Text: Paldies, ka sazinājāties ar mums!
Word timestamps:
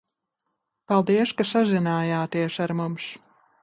Paldies, 0.93 1.35
ka 1.43 1.47
sazinājāties 1.53 2.61
ar 2.69 2.79
mums! 2.83 3.11